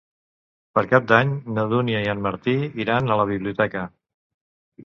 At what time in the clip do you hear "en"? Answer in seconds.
2.15-2.25